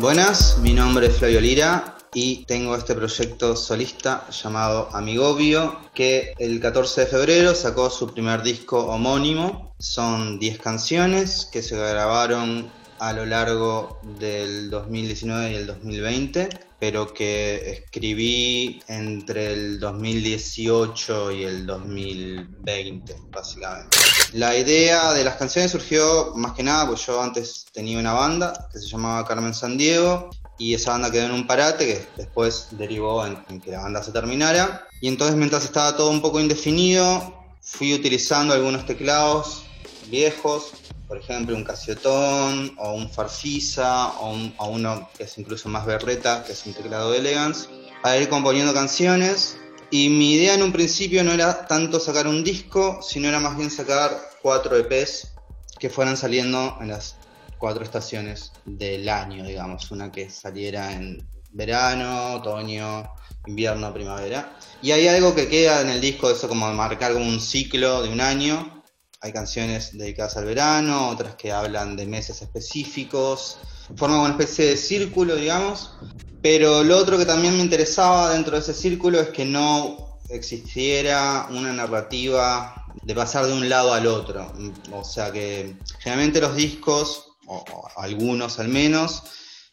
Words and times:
Buenas, 0.00 0.56
mi 0.62 0.72
nombre 0.72 1.08
es 1.08 1.18
Flavio 1.18 1.42
Lira 1.42 1.98
y 2.14 2.46
tengo 2.46 2.74
este 2.74 2.94
proyecto 2.94 3.54
solista 3.54 4.26
llamado 4.30 4.88
Amigobio 4.94 5.78
que 5.94 6.32
el 6.38 6.58
14 6.58 7.02
de 7.02 7.06
febrero 7.06 7.54
sacó 7.54 7.90
su 7.90 8.10
primer 8.10 8.42
disco 8.42 8.86
homónimo. 8.86 9.74
Son 9.78 10.38
10 10.38 10.58
canciones 10.58 11.46
que 11.52 11.60
se 11.62 11.76
grabaron 11.76 12.70
a 12.98 13.12
lo 13.12 13.26
largo 13.26 14.00
del 14.18 14.70
2019 14.70 15.52
y 15.52 15.54
el 15.56 15.66
2020, 15.66 16.48
pero 16.80 17.12
que 17.12 17.70
escribí 17.70 18.82
entre 18.88 19.52
el 19.52 19.78
2018 19.78 21.30
y 21.32 21.44
el 21.44 21.66
2020, 21.66 23.16
básicamente. 23.30 23.98
La 24.32 24.56
idea 24.56 25.12
de 25.12 25.22
las 25.22 25.36
canciones 25.36 25.70
surgió 25.70 26.32
más 26.36 26.52
que 26.54 26.62
nada, 26.62 26.88
pues 26.88 27.04
yo 27.06 27.20
antes 27.20 27.66
tenía 27.72 27.98
una 27.98 28.14
banda 28.14 28.68
que 28.72 28.78
se 28.78 28.88
llamaba 28.88 29.26
Carmen 29.26 29.52
San 29.52 29.76
Diego 29.76 30.30
y 30.58 30.74
esa 30.74 30.92
banda 30.92 31.10
quedó 31.10 31.26
en 31.26 31.32
un 31.32 31.46
parate 31.46 31.86
que 31.86 32.06
después 32.16 32.68
derivó 32.72 33.26
en, 33.26 33.60
que 33.60 33.70
la 33.70 33.82
banda 33.82 34.02
se 34.02 34.12
terminara. 34.12 34.86
Y 35.02 35.08
entonces 35.08 35.36
mientras 35.36 35.64
estaba 35.64 35.96
todo 35.96 36.10
un 36.10 36.22
poco 36.22 36.40
indefinido, 36.40 37.34
fui 37.60 37.92
utilizando 37.92 38.54
algunos 38.54 38.86
teclados 38.86 39.64
viejos, 40.08 40.72
por 41.10 41.18
ejemplo 41.18 41.56
un 41.56 41.64
Casiotón 41.64 42.72
o 42.78 42.92
un 42.92 43.10
Farfisa 43.10 44.12
o, 44.20 44.32
o 44.58 44.68
uno 44.68 45.10
que 45.18 45.24
es 45.24 45.38
incluso 45.38 45.68
más 45.68 45.84
berreta, 45.84 46.44
que 46.44 46.52
es 46.52 46.64
un 46.66 46.72
teclado 46.72 47.10
de 47.10 47.18
Elegance, 47.18 47.68
para 48.00 48.16
ir 48.16 48.28
componiendo 48.28 48.72
canciones 48.72 49.58
y 49.90 50.08
mi 50.08 50.34
idea 50.34 50.54
en 50.54 50.62
un 50.62 50.70
principio 50.70 51.24
no 51.24 51.32
era 51.32 51.66
tanto 51.66 51.98
sacar 51.98 52.28
un 52.28 52.44
disco, 52.44 53.00
sino 53.02 53.26
era 53.26 53.40
más 53.40 53.56
bien 53.56 53.72
sacar 53.72 54.16
cuatro 54.40 54.76
EPs 54.76 55.32
que 55.80 55.90
fueran 55.90 56.16
saliendo 56.16 56.78
en 56.80 56.90
las 56.90 57.16
cuatro 57.58 57.82
estaciones 57.82 58.52
del 58.64 59.08
año, 59.08 59.44
digamos. 59.44 59.90
Una 59.90 60.12
que 60.12 60.30
saliera 60.30 60.92
en 60.92 61.26
verano, 61.50 62.34
otoño, 62.34 63.12
invierno, 63.46 63.92
primavera. 63.92 64.56
Y 64.80 64.92
hay 64.92 65.08
algo 65.08 65.34
que 65.34 65.48
queda 65.48 65.80
en 65.80 65.88
el 65.88 66.00
disco, 66.00 66.30
eso 66.30 66.48
como 66.48 66.72
marcar 66.72 67.12
como 67.14 67.26
un 67.26 67.40
ciclo 67.40 68.00
de 68.00 68.10
un 68.10 68.20
año. 68.20 68.79
Hay 69.22 69.32
canciones 69.32 69.96
dedicadas 69.96 70.36
al 70.38 70.46
verano, 70.46 71.08
otras 71.08 71.34
que 71.34 71.52
hablan 71.52 71.94
de 71.96 72.06
meses 72.06 72.40
específicos. 72.40 73.58
Forma 73.96 74.20
una 74.20 74.30
especie 74.30 74.64
de 74.66 74.76
círculo, 74.76 75.36
digamos, 75.36 75.92
pero 76.40 76.82
lo 76.82 76.96
otro 76.96 77.18
que 77.18 77.26
también 77.26 77.56
me 77.56 77.62
interesaba 77.62 78.32
dentro 78.32 78.52
de 78.54 78.60
ese 78.60 78.72
círculo 78.72 79.20
es 79.20 79.28
que 79.28 79.44
no 79.44 80.18
existiera 80.30 81.48
una 81.50 81.72
narrativa 81.72 82.86
de 83.02 83.14
pasar 83.14 83.46
de 83.46 83.52
un 83.52 83.68
lado 83.68 83.92
al 83.92 84.06
otro. 84.06 84.52
O 84.92 85.04
sea 85.04 85.30
que 85.30 85.76
generalmente 85.98 86.40
los 86.40 86.56
discos, 86.56 87.32
o, 87.46 87.62
algunos 87.96 88.58
al 88.58 88.68
menos, 88.68 89.22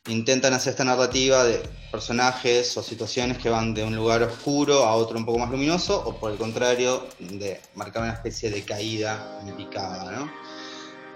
intentan 0.07 0.53
hacer 0.53 0.71
esta 0.71 0.83
narrativa 0.83 1.43
de 1.43 1.61
personajes 1.91 2.75
o 2.77 2.83
situaciones 2.83 3.37
que 3.37 3.49
van 3.49 3.73
de 3.73 3.83
un 3.83 3.95
lugar 3.95 4.23
oscuro 4.23 4.85
a 4.85 4.95
otro 4.95 5.17
un 5.17 5.25
poco 5.25 5.39
más 5.39 5.49
luminoso, 5.49 6.03
o 6.05 6.19
por 6.19 6.31
el 6.31 6.37
contrario, 6.37 7.07
de 7.19 7.59
marcar 7.75 8.03
una 8.03 8.13
especie 8.13 8.49
de 8.49 8.63
caída 8.63 9.41
en 9.45 9.55
picada. 9.55 10.11
¿no? 10.11 10.31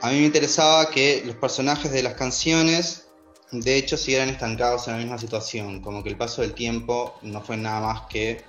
A 0.01 0.09
mí 0.09 0.19
me 0.19 0.25
interesaba 0.25 0.89
que 0.89 1.23
los 1.25 1.35
personajes 1.35 1.91
de 1.91 2.03
las 2.03 2.13
canciones 2.13 3.07
de 3.51 3.75
hecho 3.75 3.97
siguieran 3.97 4.29
estancados 4.29 4.87
en 4.87 4.93
la 4.93 4.99
misma 4.99 5.17
situación, 5.17 5.81
como 5.81 6.03
que 6.03 6.09
el 6.09 6.17
paso 6.17 6.41
del 6.41 6.53
tiempo 6.53 7.15
no 7.21 7.41
fue 7.41 7.57
nada 7.57 7.81
más 7.81 8.01
que 8.09 8.43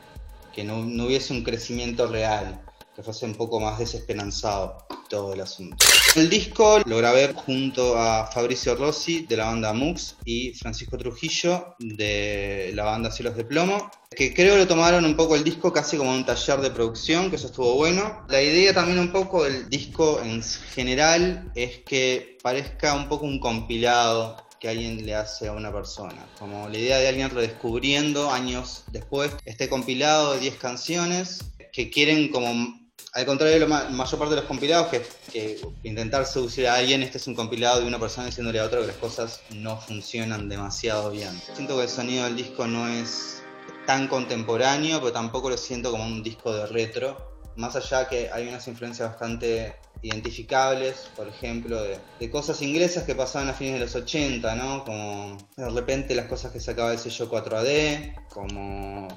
que 0.53 0.65
no, 0.65 0.81
hubiese 0.81 1.33
un 1.33 1.43
crecimiento 1.43 2.07
real, 2.07 2.61
que 2.95 3.03
fuese 3.03 3.25
un 3.25 3.35
poco 3.35 3.59
más 3.59 3.79
desesperanzado 3.79 4.87
todo 5.09 5.35
el 5.35 5.41
asunto. 5.41 5.77
El 6.15 6.29
disco 6.29 6.81
lo 6.85 6.99
grabé 6.99 7.33
junto 7.35 7.99
a 7.99 8.27
Fabricio 8.27 8.75
Rossi 8.75 9.27
de 9.27 9.37
la 9.37 9.47
banda 9.47 9.73
Mux 9.73 10.17
y 10.25 10.53
Francisco 10.55 10.99
Trujillo 10.99 11.75
de 11.79 12.71
la 12.75 12.85
banda 12.85 13.11
Cielos 13.11 13.37
de 13.37 13.45
Plomo, 13.45 13.91
que 14.15 14.35
creo 14.35 14.57
lo 14.57 14.67
tomaron 14.67 15.05
un 15.05 15.17
poco 15.17 15.37
el 15.37 15.45
disco 15.45 15.73
casi 15.73 15.97
como 15.97 16.11
un 16.11 16.25
taller 16.25 16.61
de 16.61 16.71
producción, 16.71 17.31
que 17.31 17.37
eso 17.37 17.47
estuvo 17.47 17.75
bueno. 17.75 18.25
La 18.29 18.43
idea 18.43 18.75
también 18.75 18.99
un 18.99 19.13
poco 19.13 19.45
del 19.45 19.69
disco 19.69 20.21
en 20.23 20.43
general 20.43 21.51
es 21.55 21.79
que 21.79 22.39
parezca 22.43 22.95
un 22.95 23.09
poco 23.09 23.25
un 23.25 23.39
compilado 23.39 24.37
que 24.61 24.69
alguien 24.69 25.05
le 25.05 25.15
hace 25.15 25.49
a 25.49 25.53
una 25.53 25.73
persona. 25.73 26.25
Como 26.39 26.69
la 26.69 26.79
idea 26.79 26.99
de 26.99 27.09
alguien 27.09 27.31
redescubriendo 27.31 28.31
años 28.31 28.85
después 28.93 29.33
este 29.45 29.69
compilado 29.69 30.35
de 30.35 30.41
10 30.41 30.55
canciones 30.57 31.41
que 31.73 31.91
quieren 31.91 32.29
como 32.29 32.82
al 33.13 33.27
contrario 33.27 33.55
de 33.55 33.61
la 33.61 33.91
mayor 33.91 34.19
parte 34.19 34.35
de 34.35 34.41
los 34.41 34.49
compilados, 34.49 34.89
que, 34.89 35.07
que, 35.33 35.61
intentar 35.83 36.25
seducir 36.27 36.67
a 36.67 36.77
alguien, 36.77 37.03
este 37.03 37.19
es 37.19 37.27
un 37.27 37.35
compilado 37.35 37.81
de 37.81 37.87
una 37.87 37.99
persona 37.99 38.27
diciéndole 38.27 38.61
a 38.61 38.65
otra 38.65 38.81
que 38.81 38.87
las 38.87 38.97
cosas 38.97 39.41
no 39.51 39.81
funcionan 39.81 40.49
demasiado 40.49 41.11
bien. 41.11 41.41
Siento 41.55 41.77
que 41.77 41.83
el 41.85 41.89
sonido 41.89 42.25
del 42.25 42.37
disco 42.37 42.67
no 42.67 42.89
es 42.89 43.43
tan 43.87 44.09
contemporáneo, 44.09 45.01
pero 45.01 45.13
tampoco 45.13 45.51
lo 45.51 45.57
siento 45.57 45.91
como 45.91 46.05
un 46.05 46.23
disco 46.23 46.53
de 46.55 46.67
retro. 46.67 47.33
Más 47.57 47.77
allá 47.77 48.09
que 48.09 48.31
hay 48.31 48.49
unas 48.49 48.67
influencias 48.67 49.11
bastante 49.11 49.75
identificables, 50.01 51.11
por 51.15 51.29
ejemplo, 51.29 51.83
de, 51.83 52.31
cosas 52.31 52.63
inglesas 52.63 53.05
que 53.05 53.15
pasaban 53.15 53.49
a 53.49 53.53
fines 53.53 53.75
de 53.75 53.81
los 53.81 53.95
80, 53.95 54.55
¿no? 54.55 54.85
Como 54.85 55.37
de 55.57 55.71
repente 55.71 56.15
las 56.15 56.27
cosas 56.27 56.53
que 56.53 56.61
sacaba 56.61 56.93
el 56.93 56.99
sello 56.99 57.31
4AD, 57.31 58.29
como 58.29 59.09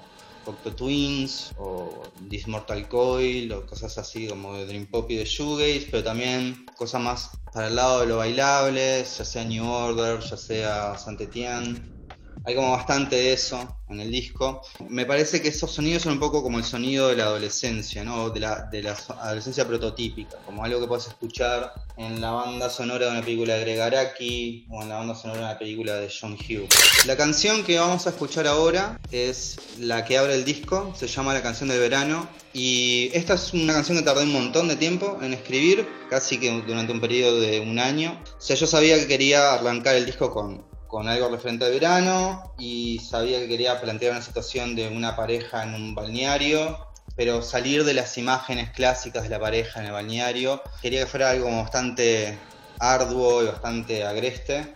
Octo 0.45 0.75
Twins 0.75 1.51
o 1.57 2.03
This 2.29 2.47
Mortal 2.47 2.87
Coil 2.87 3.51
o 3.51 3.65
cosas 3.65 3.97
así 3.97 4.27
como 4.27 4.53
Dream 4.65 4.85
Pop 4.87 5.09
y 5.09 5.15
de 5.15 5.25
Shoegaze, 5.25 5.87
pero 5.91 6.03
también 6.03 6.65
cosas 6.77 7.01
más 7.01 7.29
para 7.53 7.67
el 7.67 7.75
lado 7.75 8.01
de 8.01 8.07
lo 8.07 8.17
bailable, 8.17 9.03
ya 9.03 9.25
sea 9.25 9.43
New 9.45 9.65
Order, 9.65 10.19
ya 10.19 10.37
sea 10.37 10.97
Saint 10.97 11.21
Etienne 11.21 11.94
hay 12.43 12.55
como 12.55 12.71
bastante 12.71 13.15
de 13.15 13.33
eso 13.33 13.79
en 13.89 13.99
el 13.99 14.11
disco. 14.11 14.61
Me 14.89 15.05
parece 15.05 15.41
que 15.41 15.49
esos 15.49 15.71
sonidos 15.71 16.03
son 16.03 16.13
un 16.13 16.19
poco 16.19 16.43
como 16.43 16.57
el 16.57 16.63
sonido 16.63 17.09
de 17.09 17.15
la 17.15 17.25
adolescencia, 17.25 18.03
¿no? 18.03 18.29
De 18.29 18.39
la, 18.39 18.63
de 18.71 18.83
la 18.83 18.93
adolescencia 18.93 19.65
prototípica, 19.67 20.37
como 20.45 20.63
algo 20.63 20.79
que 20.79 20.87
puedes 20.87 21.07
escuchar 21.07 21.73
en 21.97 22.19
la 22.19 22.31
banda 22.31 22.69
sonora 22.69 23.05
de 23.05 23.11
una 23.11 23.21
película 23.21 23.55
de 23.55 23.61
Greg 23.61 23.81
Araki 23.81 24.67
o 24.69 24.81
en 24.81 24.89
la 24.89 24.97
banda 24.97 25.15
sonora 25.15 25.39
de 25.39 25.45
una 25.45 25.59
película 25.59 25.95
de 25.95 26.09
John 26.09 26.33
Hughes. 26.33 27.05
La 27.05 27.15
canción 27.15 27.63
que 27.63 27.79
vamos 27.79 28.07
a 28.07 28.09
escuchar 28.09 28.47
ahora 28.47 28.99
es 29.11 29.57
la 29.79 30.03
que 30.03 30.17
abre 30.17 30.35
el 30.35 30.45
disco, 30.45 30.93
se 30.95 31.07
llama 31.07 31.33
La 31.33 31.41
canción 31.41 31.69
del 31.69 31.79
verano 31.79 32.27
y 32.53 33.09
esta 33.13 33.33
es 33.33 33.53
una 33.53 33.73
canción 33.73 33.97
que 33.97 34.03
tardé 34.03 34.23
un 34.23 34.33
montón 34.33 34.67
de 34.67 34.75
tiempo 34.75 35.19
en 35.21 35.33
escribir, 35.33 35.87
casi 36.09 36.39
que 36.39 36.49
durante 36.61 36.93
un 36.93 37.01
periodo 37.01 37.39
de 37.39 37.59
un 37.59 37.79
año. 37.79 38.21
O 38.37 38.41
sea, 38.41 38.55
yo 38.55 38.65
sabía 38.65 38.97
que 38.97 39.07
quería 39.07 39.53
arrancar 39.53 39.95
el 39.95 40.05
disco 40.05 40.31
con 40.31 40.63
con 40.87 41.07
algo 41.07 41.29
referente 41.29 41.65
al 41.65 41.71
verano 41.71 42.53
y 42.57 42.99
sabía 42.99 43.39
que 43.39 43.47
quería 43.47 43.79
plantear 43.81 44.13
una 44.13 44.21
situación 44.21 44.75
de 44.75 44.87
una 44.87 45.15
pareja 45.15 45.63
en 45.63 45.73
un 45.73 45.95
balneario, 45.95 46.87
pero 47.15 47.41
salir 47.41 47.83
de 47.83 47.93
las 47.93 48.17
imágenes 48.17 48.71
clásicas 48.71 49.23
de 49.23 49.29
la 49.29 49.39
pareja 49.39 49.79
en 49.79 49.87
el 49.87 49.91
balneario. 49.93 50.61
Quería 50.81 51.01
que 51.01 51.07
fuera 51.07 51.31
algo 51.31 51.49
bastante 51.49 52.37
arduo 52.79 53.43
y 53.43 53.47
bastante 53.47 54.05
agreste. 54.05 54.73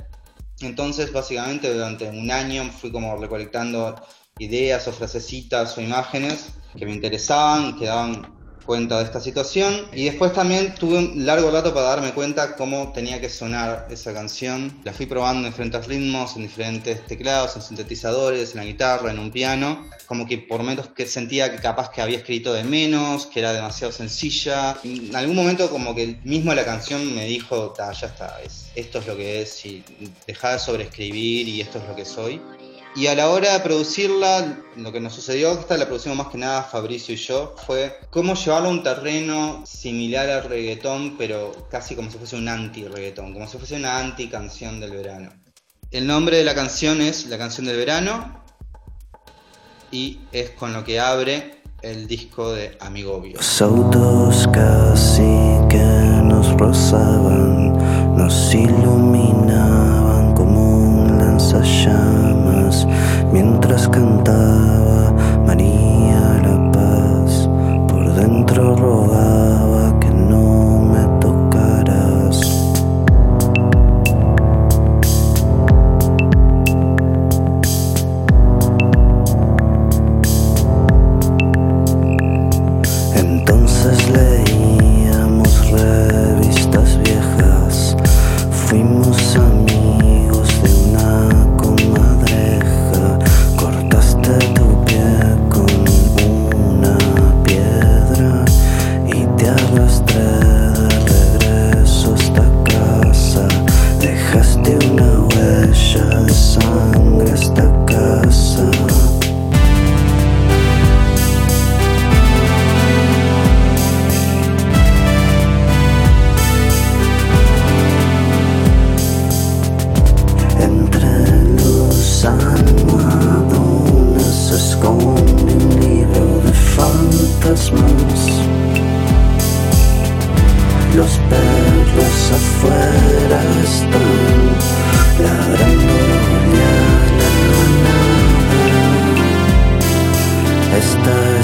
Entonces, 0.61 1.11
básicamente, 1.11 1.73
durante 1.73 2.09
un 2.09 2.31
año 2.31 2.69
fui 2.71 2.91
como 2.91 3.15
recolectando 3.17 3.95
ideas 4.37 4.87
o 4.87 4.93
frasecitas 4.93 5.77
o 5.77 5.81
imágenes 5.81 6.51
que 6.77 6.85
me 6.85 6.93
interesaban, 6.93 7.77
que 7.77 7.85
daban 7.85 8.38
cuenta 8.69 8.99
de 8.99 9.05
esta 9.05 9.19
situación 9.19 9.87
y 9.93 10.05
después 10.05 10.31
también 10.31 10.75
tuve 10.75 10.99
un 10.99 11.25
largo 11.25 11.49
rato 11.49 11.73
para 11.73 11.87
darme 11.87 12.13
cuenta 12.13 12.55
cómo 12.55 12.91
tenía 12.91 13.19
que 13.19 13.27
sonar 13.27 13.87
esa 13.89 14.13
canción. 14.13 14.79
La 14.83 14.93
fui 14.93 15.07
probando 15.07 15.39
en 15.39 15.51
diferentes 15.51 15.87
ritmos, 15.87 16.35
en 16.35 16.43
diferentes 16.43 17.03
teclados, 17.07 17.55
en 17.55 17.63
sintetizadores, 17.63 18.51
en 18.51 18.57
la 18.57 18.65
guitarra, 18.65 19.09
en 19.09 19.17
un 19.17 19.31
piano. 19.31 19.89
Como 20.05 20.27
que 20.27 20.37
por 20.37 20.59
momentos 20.59 20.89
que 20.89 21.07
sentía 21.07 21.51
que 21.51 21.59
capaz 21.59 21.89
que 21.89 22.03
había 22.03 22.19
escrito 22.19 22.53
de 22.53 22.63
menos, 22.63 23.25
que 23.25 23.39
era 23.39 23.53
demasiado 23.53 23.91
sencilla. 23.91 24.77
En 24.83 25.15
algún 25.15 25.35
momento 25.35 25.67
como 25.71 25.95
que 25.95 26.19
mismo 26.23 26.53
la 26.53 26.63
canción 26.63 27.15
me 27.15 27.25
dijo, 27.25 27.73
ya 27.75 27.89
está, 27.89 28.37
esto 28.75 28.99
es 28.99 29.07
lo 29.07 29.17
que 29.17 29.41
es 29.41 29.65
y 29.65 29.83
dejar 30.27 30.53
de 30.53 30.59
sobreescribir 30.59 31.47
y 31.47 31.61
esto 31.61 31.79
es 31.79 31.87
lo 31.87 31.95
que 31.95 32.05
soy. 32.05 32.39
Y 32.99 33.07
a 33.07 33.15
la 33.15 33.29
hora 33.29 33.53
de 33.53 33.59
producirla, 33.61 34.57
lo 34.75 34.91
que 34.91 34.99
nos 34.99 35.13
sucedió, 35.13 35.53
esta 35.53 35.77
la 35.77 35.85
producimos 35.85 36.17
más 36.17 36.27
que 36.27 36.37
nada 36.37 36.63
Fabricio 36.63 37.15
y 37.15 37.17
yo, 37.17 37.55
fue 37.65 37.97
cómo 38.09 38.33
llevarlo 38.33 38.67
a 38.67 38.71
un 38.71 38.83
terreno 38.83 39.63
similar 39.65 40.29
al 40.29 40.43
reggaetón, 40.43 41.15
pero 41.17 41.53
casi 41.71 41.95
como 41.95 42.11
si 42.11 42.17
fuese 42.17 42.35
un 42.35 42.49
anti-reggaetón, 42.49 43.31
como 43.31 43.47
si 43.47 43.57
fuese 43.57 43.77
una 43.77 43.99
anti-canción 43.99 44.81
del 44.81 44.91
verano. 44.91 45.31
El 45.91 46.07
nombre 46.07 46.35
de 46.39 46.43
la 46.43 46.53
canción 46.53 46.99
es 46.99 47.27
La 47.27 47.37
canción 47.37 47.67
del 47.67 47.77
verano 47.77 48.43
y 49.91 50.19
es 50.33 50.49
con 50.49 50.73
lo 50.73 50.83
que 50.83 50.99
abre 50.99 51.61
el 51.81 52.05
disco 52.05 52.51
de 52.51 52.77
Amigobio. 52.81 53.37
Los 53.37 53.61
autos 53.61 54.45
casi 54.51 55.21
que 55.69 55.77
nos 56.23 56.51
rozaban, 56.57 58.17
nos 58.17 58.53
iluminaban 58.53 60.33
como 60.33 61.05
un 61.05 61.17
lanzallamas 61.17 62.18
mientras 63.31 63.87
cantaba 63.87 64.88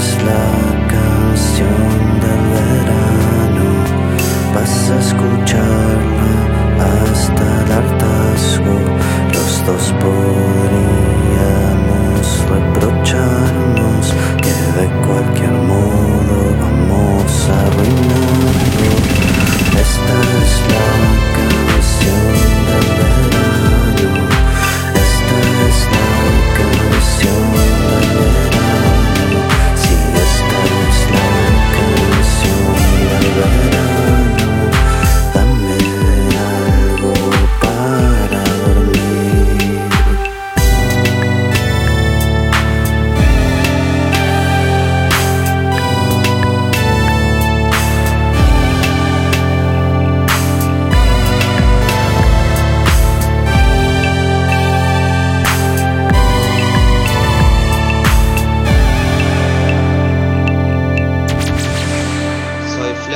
es 0.06 0.22
la 0.22 0.46
canción 0.94 1.90
del 2.24 2.42
verano. 2.56 3.68
Vas 4.54 4.76
a 4.90 4.92
escucharla 5.06 6.34
hasta 6.92 7.44
el 7.62 7.68
hartazgo. 7.78 8.76
Los 9.34 9.52
dos 9.66 9.84
podríamos 10.04 10.66
reprocharnos 12.54 14.04
que 14.44 14.56
de 14.78 14.86
cualquier 15.06 15.56
modo 15.72 16.36
vamos 16.62 17.30
a 17.50 17.52
arruinarlo. 17.66 18.92
Esta 19.86 20.16
es 20.42 20.52
la 20.74 20.88
canción 21.36 22.26
del 22.68 22.86
verano. 22.98 23.45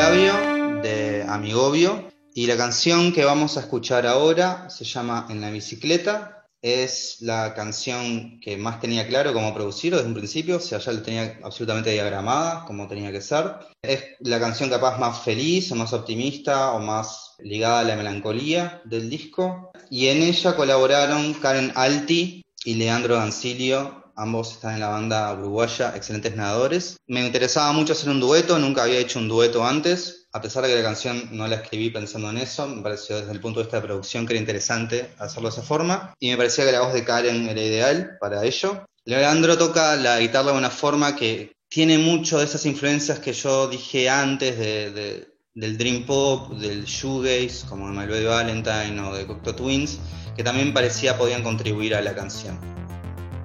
Flavio 0.00 0.80
de 0.80 1.26
Amigobio 1.28 2.08
y 2.34 2.46
la 2.46 2.56
canción 2.56 3.12
que 3.12 3.26
vamos 3.26 3.58
a 3.58 3.60
escuchar 3.60 4.06
ahora 4.06 4.70
se 4.70 4.86
llama 4.86 5.26
En 5.28 5.42
la 5.42 5.50
bicicleta. 5.50 6.46
Es 6.62 7.18
la 7.20 7.52
canción 7.52 8.40
que 8.40 8.56
más 8.56 8.80
tenía 8.80 9.06
claro 9.06 9.34
cómo 9.34 9.52
producir 9.52 9.94
desde 9.94 10.08
un 10.08 10.14
principio, 10.14 10.56
o 10.56 10.60
sea, 10.60 10.78
ya 10.78 10.92
la 10.92 11.02
tenía 11.02 11.38
absolutamente 11.42 11.90
diagramada, 11.90 12.64
como 12.64 12.88
tenía 12.88 13.12
que 13.12 13.20
ser. 13.20 13.56
Es 13.82 14.02
la 14.20 14.40
canción 14.40 14.70
capaz 14.70 14.98
más 14.98 15.20
feliz 15.20 15.70
o 15.70 15.74
más 15.74 15.92
optimista 15.92 16.70
o 16.72 16.78
más 16.78 17.34
ligada 17.38 17.80
a 17.80 17.84
la 17.84 17.94
melancolía 17.94 18.80
del 18.86 19.10
disco. 19.10 19.70
Y 19.90 20.06
en 20.06 20.22
ella 20.22 20.56
colaboraron 20.56 21.34
Karen 21.34 21.72
Alti 21.74 22.42
y 22.64 22.74
Leandro 22.76 23.16
Dancilio, 23.16 23.99
Ambos 24.20 24.52
están 24.52 24.74
en 24.74 24.80
la 24.80 24.88
banda 24.88 25.32
uruguaya 25.32 25.94
Excelentes 25.96 26.36
Nadadores. 26.36 26.98
Me 27.06 27.24
interesaba 27.24 27.72
mucho 27.72 27.94
hacer 27.94 28.10
un 28.10 28.20
dueto, 28.20 28.58
nunca 28.58 28.82
había 28.82 28.98
hecho 28.98 29.18
un 29.18 29.28
dueto 29.28 29.64
antes, 29.64 30.28
a 30.34 30.42
pesar 30.42 30.62
de 30.62 30.68
que 30.68 30.74
la 30.76 30.82
canción 30.82 31.30
no 31.32 31.48
la 31.48 31.56
escribí 31.56 31.88
pensando 31.88 32.28
en 32.28 32.36
eso, 32.36 32.68
me 32.68 32.82
pareció 32.82 33.16
desde 33.16 33.32
el 33.32 33.40
punto 33.40 33.60
de 33.60 33.64
vista 33.64 33.78
de 33.80 33.86
producción 33.86 34.26
que 34.26 34.34
era 34.34 34.40
interesante 34.40 35.08
hacerlo 35.18 35.48
de 35.48 35.54
esa 35.54 35.62
forma, 35.62 36.14
y 36.20 36.28
me 36.30 36.36
parecía 36.36 36.66
que 36.66 36.72
la 36.72 36.82
voz 36.82 36.92
de 36.92 37.02
Karen 37.02 37.48
era 37.48 37.62
ideal 37.62 38.18
para 38.20 38.44
ello. 38.44 38.84
Leandro 39.06 39.56
toca 39.56 39.96
la 39.96 40.20
guitarra 40.20 40.52
de 40.52 40.58
una 40.58 40.68
forma 40.70 41.16
que 41.16 41.52
tiene 41.70 41.96
mucho 41.96 42.38
de 42.38 42.44
esas 42.44 42.66
influencias 42.66 43.20
que 43.20 43.32
yo 43.32 43.68
dije 43.68 44.10
antes 44.10 44.58
de, 44.58 44.90
de- 44.90 45.28
del 45.54 45.78
Dream 45.78 46.04
Pop, 46.04 46.52
del 46.58 46.84
Shoegaze, 46.84 47.66
como 47.70 47.86
de 47.86 47.94
Malvé 47.94 48.24
Valentine 48.26 49.00
o 49.00 49.14
de 49.14 49.26
Cocteau 49.26 49.56
Twins, 49.56 49.98
que 50.36 50.44
también 50.44 50.74
parecía 50.74 51.16
podían 51.16 51.42
contribuir 51.42 51.94
a 51.94 52.02
la 52.02 52.14
canción 52.14 52.58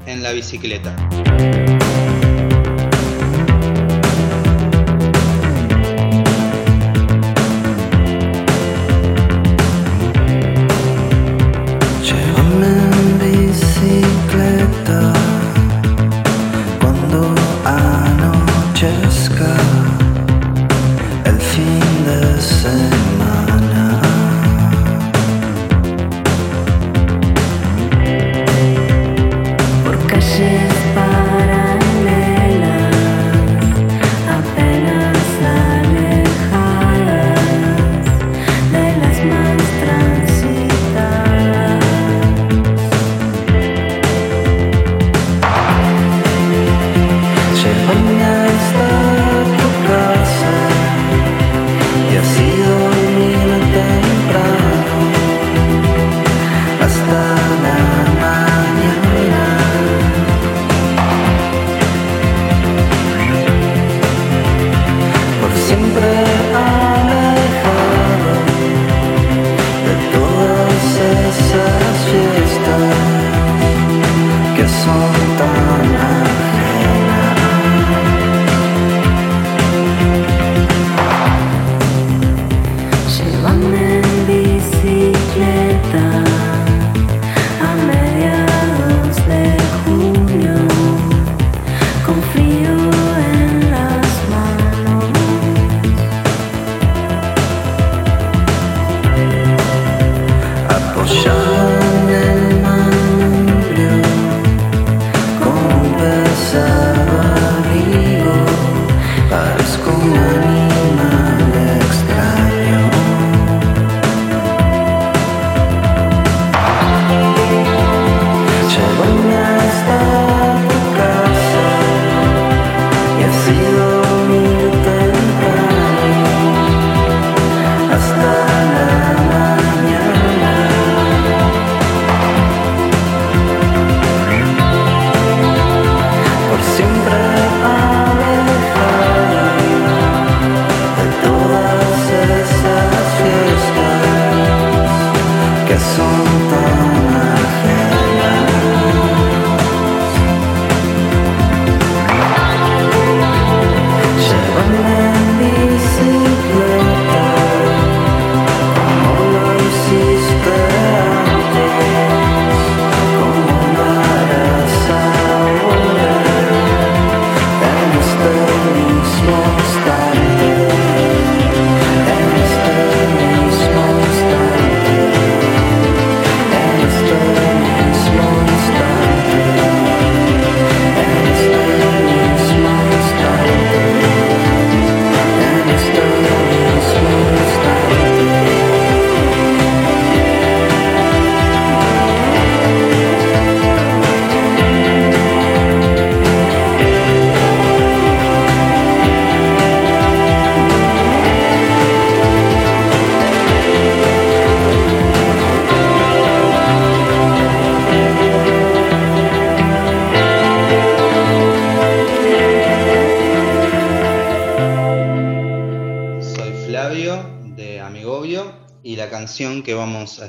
en 0.06 0.24
la 0.24 0.32
bicicleta. 0.32 0.96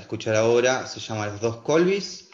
Escuchar 0.07 0.37
ahora 0.37 0.87
se 0.87 1.01
llama 1.01 1.27
Los 1.27 1.41
Dos 1.41 1.57
Colbis, 1.59 2.31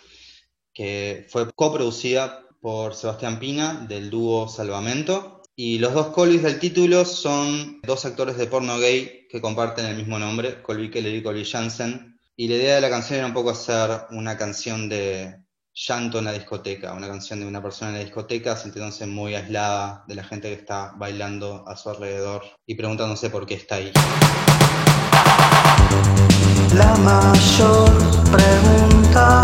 que 0.75 1.27
fue 1.31 1.51
coproducida 1.55 2.47
por 2.61 2.95
Sebastián 2.95 3.39
Pina 3.39 3.87
del 3.89 4.11
dúo 4.11 4.47
Salvamento. 4.47 5.43
Y 5.57 5.79
los 5.79 5.95
dos 5.95 6.09
Colbis 6.09 6.43
del 6.43 6.59
título 6.59 7.05
son 7.05 7.81
dos 7.83 8.05
actores 8.05 8.37
de 8.37 8.47
porno 8.47 8.79
gay 8.79 9.27
que 9.29 9.41
comparten 9.41 9.87
el 9.87 9.97
mismo 9.97 10.19
nombre, 10.19 10.63
Colby 10.63 10.91
Keller 10.91 11.15
y 11.15 11.23
Colby 11.23 11.45
Jansen. 11.45 12.19
Y 12.37 12.49
la 12.49 12.57
idea 12.57 12.75
de 12.75 12.81
la 12.83 12.91
canción 12.91 13.19
era 13.19 13.27
un 13.27 13.35
poco 13.35 13.51
hacer 13.51 13.91
una 14.11 14.37
canción 14.37 14.89
de 14.89 15.35
llanto 15.75 16.19
en 16.19 16.27
la 16.27 16.33
discoteca, 16.33 16.93
una 16.93 17.09
canción 17.09 17.41
de 17.41 17.47
una 17.47 17.63
persona 17.63 17.91
en 17.91 17.99
la 17.99 18.05
discoteca 18.05 18.57
sintiéndose 18.57 19.07
muy 19.07 19.35
aislada 19.35 20.05
de 20.07 20.15
la 20.15 20.25
gente 20.25 20.49
que 20.49 20.61
está 20.61 20.93
bailando 20.97 21.65
a 21.67 21.77
su 21.77 21.89
alrededor 21.89 22.43
y 22.67 22.75
preguntándose 22.75 23.31
por 23.31 23.47
qué 23.47 23.55
está 23.55 23.77
ahí. 23.77 23.93
La 26.75 26.95
mayor 26.97 27.91
pregunta, 28.31 29.43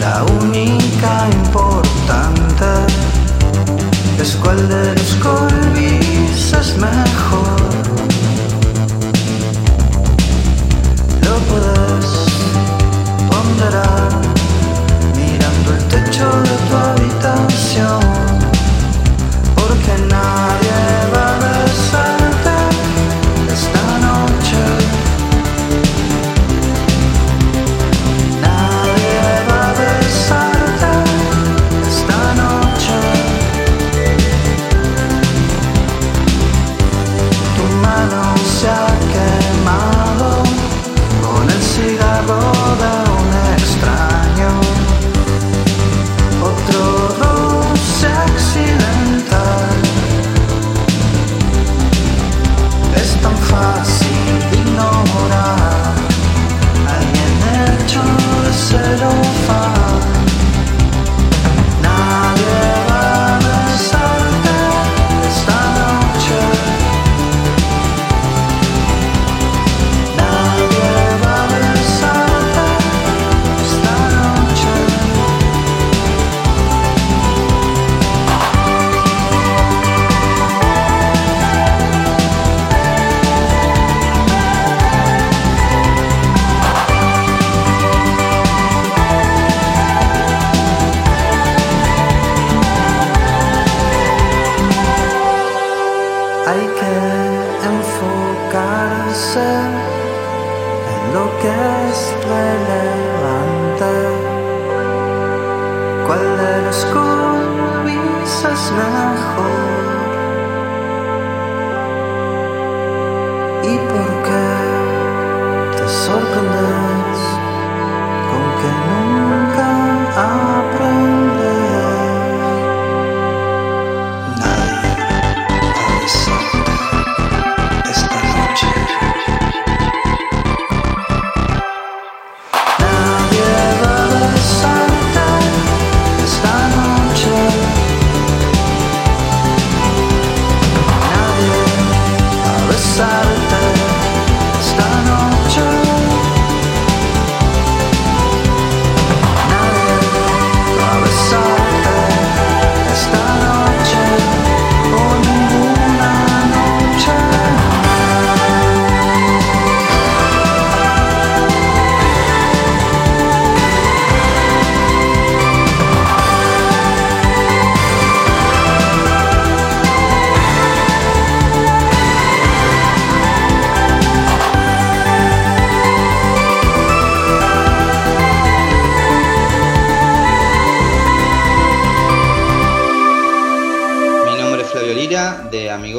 la 0.00 0.24
única 0.40 1.28
importante, 1.30 2.66
es 4.20 4.36
cuál 4.36 4.68
de 4.68 4.94
los 4.94 5.14
Colbis 5.16 6.52
es 6.52 6.76
mejor. 6.76 7.09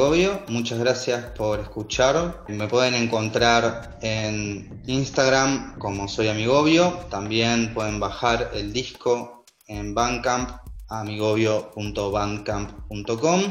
De 0.02 0.08
Amigobio. 0.08 0.42
Muchas 0.48 0.80
gracias 0.80 1.26
por 1.36 1.60
escuchar. 1.60 2.42
Me 2.48 2.66
pueden 2.66 2.94
encontrar 2.94 3.98
en 4.02 4.82
Instagram 4.86 5.78
como 5.78 6.08
soy 6.08 6.26
Amigobio. 6.28 6.90
También 7.08 7.72
pueden 7.72 8.00
bajar 8.00 8.50
el 8.54 8.72
disco 8.72 9.44
en 9.68 9.94
Bandcamp 9.94 10.50
amigobio.bandcamp.com 10.88 13.42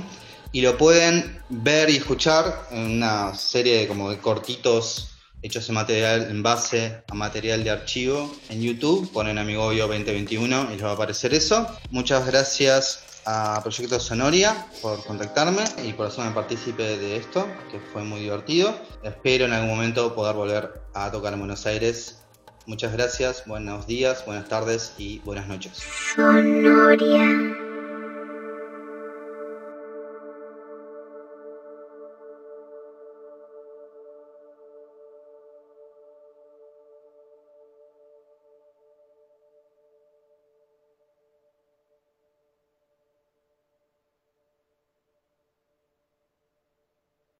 y 0.51 0.59
lo 0.61 0.77
pueden 0.77 1.39
ver 1.49 1.89
y 1.89 1.95
escuchar 1.97 2.67
en 2.71 2.97
una 2.97 3.33
serie 3.33 3.79
de 3.79 3.87
como 3.87 4.09
de 4.09 4.19
cortitos 4.19 5.11
hechos 5.41 5.69
en 5.69 5.75
material 5.75 6.27
en 6.29 6.43
base 6.43 7.03
a 7.07 7.13
material 7.13 7.63
de 7.63 7.69
archivo 7.69 8.29
en 8.49 8.61
YouTube. 8.61 9.09
Ponen 9.11 9.37
Amigobio 9.37 9.87
2021 9.87 10.71
y 10.71 10.73
les 10.73 10.83
va 10.83 10.89
a 10.89 10.93
aparecer 10.93 11.33
eso. 11.33 11.65
Muchas 11.91 12.25
gracias 12.25 13.05
a 13.25 13.59
Proyecto 13.61 13.99
Sonoria 13.99 14.65
por 14.81 15.03
contactarme 15.05 15.63
y 15.83 15.93
por 15.93 16.07
hacerme 16.07 16.31
partícipe 16.31 16.97
de 16.97 17.17
esto, 17.17 17.47
que 17.69 17.79
fue 17.79 18.03
muy 18.03 18.21
divertido. 18.21 18.73
Espero 19.03 19.45
en 19.45 19.53
algún 19.53 19.69
momento 19.69 20.15
poder 20.15 20.35
volver 20.35 20.81
a 20.93 21.11
tocar 21.11 21.33
en 21.33 21.39
Buenos 21.39 21.65
Aires. 21.65 22.23
Muchas 22.65 22.93
gracias, 22.93 23.43
buenos 23.47 23.87
días, 23.87 24.25
buenas 24.25 24.47
tardes 24.47 24.93
y 24.97 25.19
buenas 25.19 25.47
noches. 25.47 25.83
Sonoria. 26.15 27.70